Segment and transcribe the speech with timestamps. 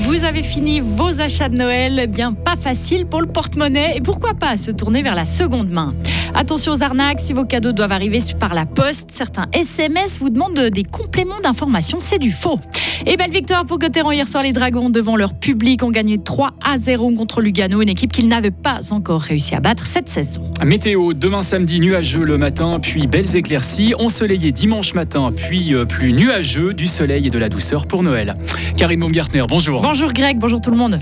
[0.00, 4.00] Vous avez fini vos achats de Noël, eh bien pas facile pour le porte-monnaie et
[4.00, 5.92] pourquoi pas se tourner vers la seconde main?
[6.36, 10.58] Attention aux arnaques, si vos cadeaux doivent arriver par la poste, certains SMS vous demandent
[10.58, 12.58] des compléments d'information, c'est du faux.
[13.06, 16.54] Et belle victoire pour Cotteron hier soir, les Dragons devant leur public ont gagné 3
[16.64, 20.50] à 0 contre Lugano, une équipe qu'ils n'avaient pas encore réussi à battre cette saison.
[20.64, 26.12] Météo, demain samedi nuageux le matin, puis belles éclaircies, ensoleillé dimanche matin, puis euh, plus
[26.12, 28.36] nuageux, du soleil et de la douceur pour Noël.
[28.76, 29.82] Karine Baumgartner, bonjour.
[29.82, 30.98] Bonjour Greg, bonjour tout le monde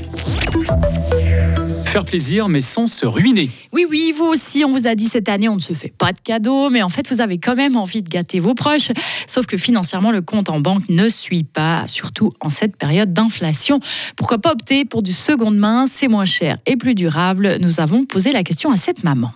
[1.93, 3.51] faire plaisir, mais sans se ruiner.
[3.71, 6.13] Oui, oui, vous aussi, on vous a dit cette année, on ne se fait pas
[6.13, 8.93] de cadeaux, mais en fait, vous avez quand même envie de gâter vos proches.
[9.27, 13.79] Sauf que financièrement, le compte en banque ne suit pas, surtout en cette période d'inflation.
[14.17, 15.85] Pourquoi pas opter pour du seconde main?
[15.87, 17.59] C'est moins cher et plus durable.
[17.61, 19.33] Nous avons posé la question à cette maman.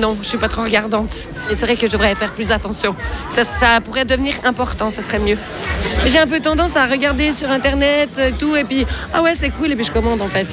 [0.00, 1.28] Non, je suis pas trop regardante.
[1.48, 2.96] Et c'est vrai que je devrais faire plus attention.
[3.30, 5.38] Ça, ça pourrait devenir important, ça serait mieux.
[6.06, 8.10] J'ai un peu tendance à regarder sur internet,
[8.40, 10.48] tout, et puis ah ouais, c'est cool, et puis je commande en fait.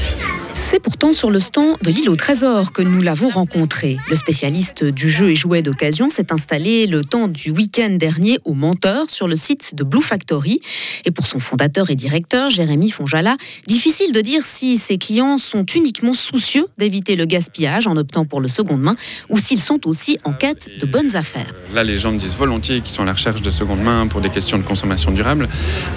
[0.73, 3.97] C'est pourtant sur le stand de l'île au trésor que nous l'avons rencontré.
[4.09, 8.55] Le spécialiste du jeu et jouets d'occasion s'est installé le temps du week-end dernier au
[8.55, 10.61] Menteur sur le site de Blue Factory.
[11.05, 15.63] Et pour son fondateur et directeur, Jérémy Fonjala, difficile de dire si ses clients sont
[15.63, 18.95] uniquement soucieux d'éviter le gaspillage en optant pour le seconde main
[19.29, 21.53] ou s'ils sont aussi en quête de bonnes affaires.
[21.71, 24.21] Là, les gens me disent volontiers qu'ils sont à la recherche de seconde main pour
[24.21, 25.49] des questions de consommation durable.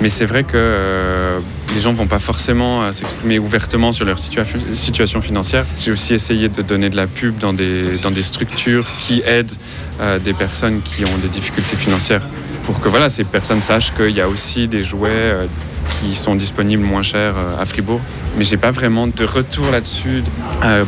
[0.03, 1.41] Mais c'est vrai que euh,
[1.75, 5.65] les gens ne vont pas forcément euh, s'exprimer ouvertement sur leur situation situation financière.
[5.79, 9.53] J'ai aussi essayé de donner de la pub dans des, dans des structures qui aident
[10.01, 12.27] euh, des personnes qui ont des difficultés financières
[12.65, 15.47] pour que voilà, ces personnes sachent qu'il y a aussi des jouets euh,
[15.89, 18.01] qui sont disponibles moins chers euh, à Fribourg.
[18.37, 20.23] Mais j'ai pas vraiment de retour là-dessus,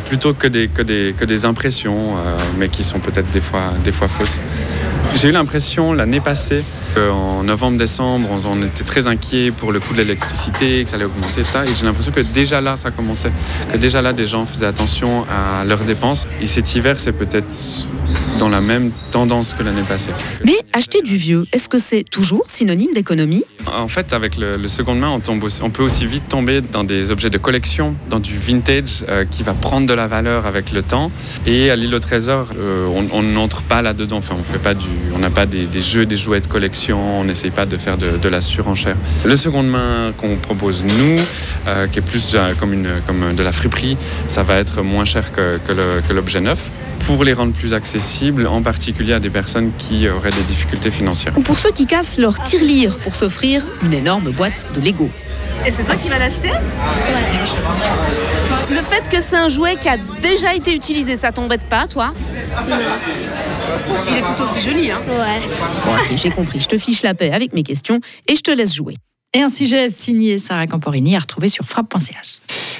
[0.06, 2.14] plutôt que des, que des, que des impressions,
[2.58, 4.40] mais qui sont peut-être des fois, des fois fausses.
[5.14, 6.62] J'ai eu l'impression l'année passée
[6.94, 11.42] qu'en novembre-décembre, on, était très inquiet pour le coût de l'électricité, que ça allait augmenter,
[11.42, 11.64] tout ça.
[11.64, 13.32] Et j'ai l'impression que déjà là, ça commençait.
[13.72, 16.26] Que déjà là, des gens faisaient attention à leurs dépenses.
[16.40, 17.46] Et cet hiver, c'est peut-être
[18.38, 20.10] dans la même tendance que l'année passée.
[20.44, 23.44] Mais acheter du vieux, est-ce que c'est toujours synonyme d'économie?
[23.72, 27.38] En fait, avec le, le main, on peut aussi vite tomber dans des objets de
[27.38, 31.10] collection, dans du vintage euh, qui va prendre de la valeur avec le temps.
[31.46, 34.18] Et à l'île au trésor, euh, on n'entre pas là-dedans.
[34.18, 37.20] Enfin, on fait pas du, on n'a pas des, jeux, des jouets de collection.
[37.20, 38.96] On n'essaye pas de faire de, la surenchère.
[39.24, 41.20] Le seconde main qu'on propose nous,
[41.66, 43.96] euh, qui est plus comme, une, comme de la friperie,
[44.28, 46.70] ça va être moins cher que, que l'objet neuf
[47.06, 51.32] pour les rendre plus accessibles, en particulier à des personnes qui auraient des difficultés financières.
[51.36, 55.10] Ou pour ceux qui cassent leur tirelire pour s'offrir une énorme boîte de Lego.
[55.66, 56.50] Et c'est toi qui vas l'acheter?
[58.70, 62.12] Le fait que c'est un jouet qui a déjà été utilisé, ça t'embête pas, toi?
[62.68, 62.76] Non.
[64.10, 65.40] Il est tout aussi joli, hein Ouais.
[65.84, 66.60] Bon, ok, j'ai compris.
[66.60, 68.94] Je te fiche la paix avec mes questions et je te laisse jouer.
[69.34, 72.38] Et un sujet signé Sarah Camporini à retrouver sur frappe.ch.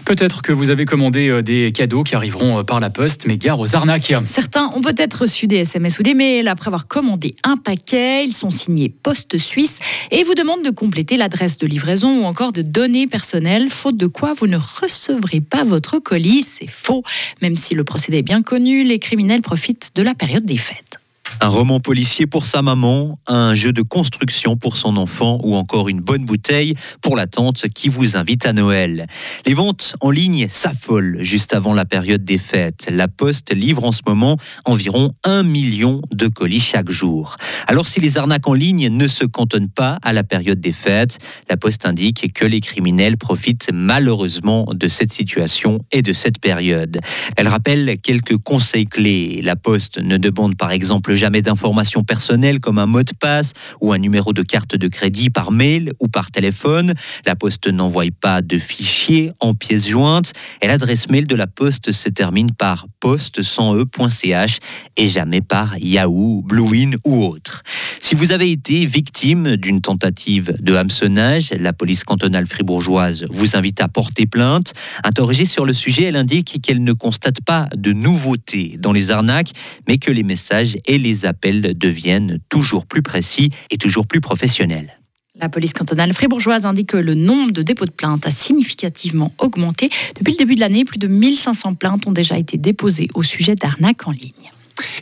[0.09, 3.37] Peut-être que vous avez commandé euh, des cadeaux qui arriveront euh, par la poste, mais
[3.37, 4.15] gare aux arnaques.
[4.25, 8.25] Certains ont peut-être reçu des SMS ou des mails après avoir commandé un paquet.
[8.25, 9.79] Ils sont signés Poste Suisse
[10.11, 14.07] et vous demandent de compléter l'adresse de livraison ou encore de données personnelles, faute de
[14.07, 16.43] quoi vous ne recevrez pas votre colis.
[16.43, 17.03] C'est faux.
[17.43, 20.98] Même si le procédé est bien connu, les criminels profitent de la période des fêtes.
[21.41, 25.89] Un roman policier pour sa maman, un jeu de construction pour son enfant ou encore
[25.89, 29.07] une bonne bouteille pour la tante qui vous invite à Noël.
[29.47, 32.89] Les ventes en ligne s'affolent juste avant la période des fêtes.
[32.91, 37.37] La Poste livre en ce moment environ un million de colis chaque jour.
[37.69, 41.19] Alors si les arnaques en ligne ne se cantonnent pas à la période des fêtes,
[41.49, 46.99] la Poste indique que les criminels profitent malheureusement de cette situation et de cette période.
[47.37, 49.41] Elle rappelle quelques conseils clés.
[49.41, 53.53] La Poste ne demande par exemple jamais jamais d'informations personnelles comme un mot de passe
[53.83, 56.95] ou un numéro de carte de crédit par mail ou par téléphone.
[57.27, 61.93] La Poste n'envoie pas de fichiers en pièces jointes et l'adresse mail de la Poste
[61.93, 64.59] se termine par poste sans e.ch
[64.97, 67.63] et jamais par Yahoo, Bluewin ou autre.
[68.01, 73.81] Si vous avez été victime d'une tentative de hameçonnage, la police cantonale fribourgeoise vous invite
[73.81, 74.73] à porter plainte.
[75.05, 79.51] Interrogée sur le sujet, elle indique qu'elle ne constate pas de nouveautés dans les arnaques,
[79.87, 84.99] mais que les messages et les appels deviennent toujours plus précis et toujours plus professionnels.
[85.41, 89.89] La police cantonale fribourgeoise indique que le nombre de dépôts de plaintes a significativement augmenté.
[90.17, 93.55] Depuis le début de l'année, plus de 1500 plaintes ont déjà été déposées au sujet
[93.55, 94.51] d'arnaques en ligne.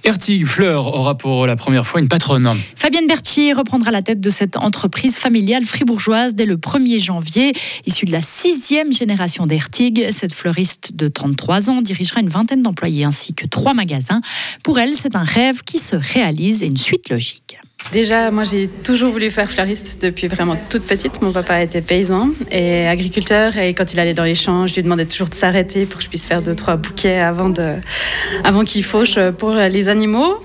[0.05, 2.50] Ertig Fleur aura pour la première fois une patronne.
[2.76, 7.52] Fabienne Berthier reprendra la tête de cette entreprise familiale fribourgeoise dès le 1er janvier.
[7.87, 13.05] Issue de la sixième génération d'Ertig, cette fleuriste de 33 ans dirigera une vingtaine d'employés
[13.05, 14.20] ainsi que trois magasins.
[14.62, 17.58] Pour elle, c'est un rêve qui se réalise et une suite logique.
[17.93, 21.23] Déjà, moi j'ai toujours voulu faire fleuriste depuis vraiment toute petite.
[21.23, 24.82] Mon papa était paysan et agriculteur et quand il allait dans les champs, je lui
[24.82, 27.75] demandais toujours de s'arrêter pour que je puisse faire deux, trois bouquets avant, de,
[28.44, 30.40] avant qu'il fauche pour les animaux.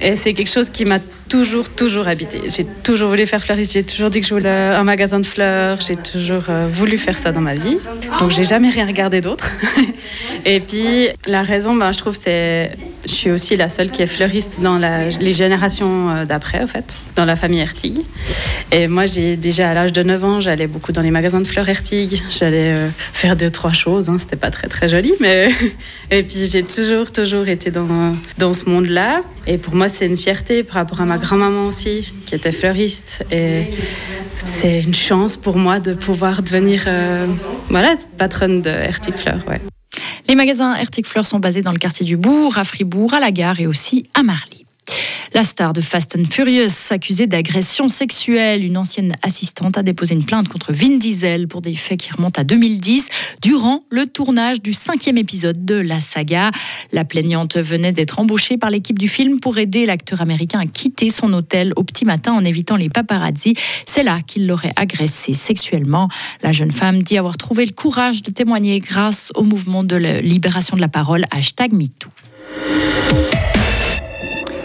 [0.00, 0.98] Et c'est quelque chose qui m'a
[1.28, 2.40] toujours, toujours habité.
[2.48, 5.80] J'ai toujours voulu faire fleuriste, j'ai toujours dit que je voulais un magasin de fleurs,
[5.80, 7.78] j'ai toujours euh, voulu faire ça dans ma vie.
[8.18, 9.52] Donc j'ai jamais rien regardé d'autre.
[10.44, 12.72] Et puis la raison, ben, je trouve, c'est
[13.04, 16.98] je suis aussi la seule qui est fleuriste dans les générations euh, d'après, en fait,
[17.16, 18.00] dans la famille Ertig.
[18.70, 21.46] Et moi, j'ai déjà à l'âge de 9 ans, j'allais beaucoup dans les magasins de
[21.46, 22.22] fleurs Ertig.
[22.30, 24.08] J'allais euh, faire deux, trois choses.
[24.08, 24.18] Hein.
[24.18, 25.50] C'était pas très, très joli, mais.
[26.10, 29.22] Et puis, j'ai toujours, toujours été dans, dans ce monde-là.
[29.46, 33.24] Et pour moi, c'est une fierté par rapport à ma grand-maman aussi, qui était fleuriste.
[33.32, 33.64] Et
[34.38, 37.26] c'est une chance pour moi de pouvoir devenir euh,
[37.68, 39.40] voilà, patronne de Ertig Fleurs.
[39.48, 39.60] Ouais.
[40.28, 43.30] Les magasins Ertig Fleur sont basés dans le quartier du Bourg, à Fribourg, à la
[43.30, 44.61] gare et aussi à Marly.
[45.34, 50.24] La star de Fast and Furious, accusée d'agression sexuelle, une ancienne assistante a déposé une
[50.24, 53.08] plainte contre Vin Diesel pour des faits qui remontent à 2010,
[53.40, 56.50] durant le tournage du cinquième épisode de la saga.
[56.92, 61.08] La plaignante venait d'être embauchée par l'équipe du film pour aider l'acteur américain à quitter
[61.08, 63.54] son hôtel au petit matin en évitant les paparazzi.
[63.86, 66.10] C'est là qu'il l'aurait agressée sexuellement.
[66.42, 70.76] La jeune femme dit avoir trouvé le courage de témoigner grâce au mouvement de libération
[70.76, 72.10] de la parole hashtag MeToo.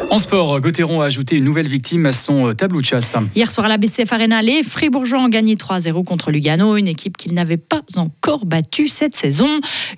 [0.09, 3.17] En sport, Gauthieron a ajouté une nouvelle victime à son euh, tableau de chasse.
[3.35, 7.17] Hier soir à la BCF Arena, les Fribourgeois ont gagné 3-0 contre Lugano, une équipe
[7.17, 9.49] qu'ils n'avaient pas encore battue cette saison.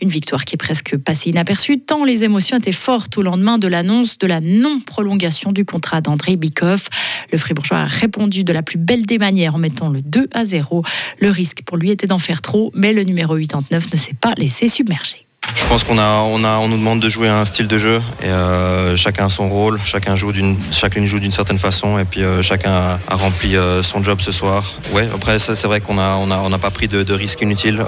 [0.01, 3.67] Une victoire qui est presque passée inaperçue, tant les émotions étaient fortes au lendemain de
[3.67, 6.89] l'annonce de la non-prolongation du contrat d'André Bikoff.
[7.31, 10.43] Le Fribourgeois a répondu de la plus belle des manières en mettant le 2 à
[10.43, 10.83] 0.
[11.19, 14.33] Le risque pour lui était d'en faire trop, mais le numéro 89 ne s'est pas
[14.37, 15.28] laissé submerger.
[15.59, 19.29] Je pense qu'on nous demande de jouer un style de jeu et euh, chacun a
[19.29, 22.71] son rôle, chacun joue d'une, chacune joue d'une certaine façon et puis euh, chacun
[23.07, 24.73] a, rempli euh, son job ce soir.
[24.93, 27.83] Ouais, après c'est vrai qu'on a, pas pris de, risques inutiles,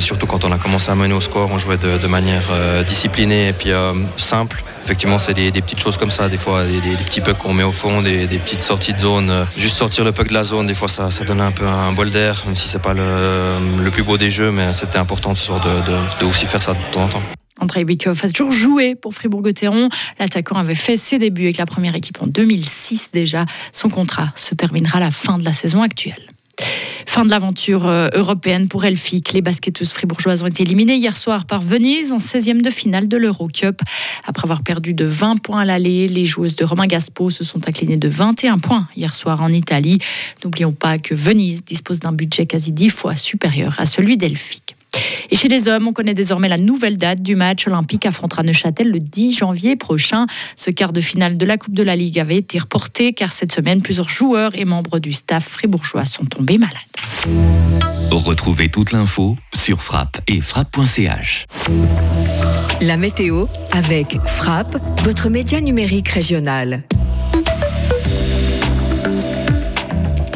[0.00, 2.44] surtout quand on a commencé à mener au score, on jouait de, manière
[2.86, 3.72] disciplinée et
[4.16, 4.62] simple.
[4.84, 7.72] Effectivement, c'est des, petites choses comme ça, des fois, des, petits pucks qu'on met au
[7.72, 9.46] fond, des, petites sorties de zone.
[9.56, 11.92] Juste sortir le puck de la zone, des fois, ça, ça donne un peu un
[11.92, 15.44] bol d'air, même si c'est pas le, plus beau des jeux, mais c'était important ce
[15.44, 17.22] soir de, de, aussi faire ça de temps en temps.
[17.60, 19.88] André Bikoff a toujours joué pour Fribourg-Gotteron.
[20.18, 23.44] L'attaquant avait fait ses débuts avec la première équipe en 2006 déjà.
[23.72, 26.31] Son contrat se terminera à la fin de la saison actuelle.
[27.06, 29.32] Fin de l'aventure euh, européenne pour Elfic.
[29.32, 33.16] Les basketteuses fribourgeoises ont été éliminées hier soir par Venise en 16e de finale de
[33.16, 33.82] l'Eurocup.
[34.26, 37.68] Après avoir perdu de 20 points à l'aller, les joueuses de Romain Gaspo se sont
[37.68, 39.98] inclinées de 21 points hier soir en Italie.
[40.42, 44.74] N'oublions pas que Venise dispose d'un budget quasi 10 fois supérieur à celui d'Elfic.
[45.30, 48.90] Et chez les hommes, on connaît désormais la nouvelle date du match olympique affrontera Neuchâtel
[48.90, 50.26] le 10 janvier prochain.
[50.56, 53.52] Ce quart de finale de la Coupe de la Ligue avait été reporté car cette
[53.52, 56.76] semaine, plusieurs joueurs et membres du staff fribourgeois sont tombés malades.
[58.10, 61.46] Retrouvez toute l'info sur frappe et frappe.ch.
[62.82, 66.82] La météo avec Frappe, votre média numérique régional.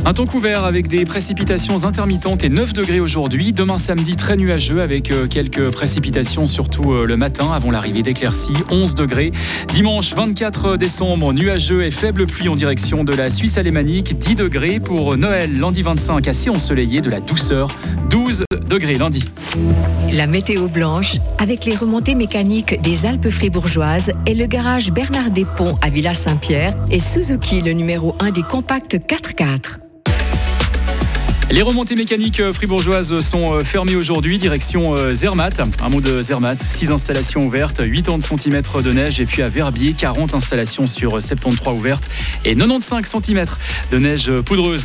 [0.08, 3.53] Un temps couvert avec des précipitations intermittentes et 9 degrés aujourd'hui.
[3.53, 8.55] Demain samedi, très nuageux avec euh, quelques précipitations, surtout euh, le matin avant l'arrivée d'éclaircies,
[8.70, 9.32] 11 degrés.
[9.75, 14.78] Dimanche 24 décembre, nuageux et faible pluie en direction de la Suisse alémanique, 10 degrés.
[14.78, 17.76] Pour Noël, lundi 25, assez ensoleillé, de la douceur,
[18.09, 19.25] 12 degrés lundi.
[20.12, 25.76] La météo blanche avec les remontées mécaniques des Alpes fribourgeoises et le garage Bernard Despont
[25.83, 29.80] à Villa Saint-Pierre et Suzuki le numéro 1 des compacts 4x4.
[31.49, 35.61] Les remontées mécaniques euh, fribourgeoises sont euh, fermées aujourd'hui, direction euh, Zermatt.
[35.81, 39.21] Un mot de Zermatt, 6 installations ouvertes, 80 cm de neige.
[39.21, 42.09] Et puis à Verbier, 40 installations sur 73 ouvertes
[42.45, 43.47] et 95 cm
[43.93, 44.83] de neige poudreuse.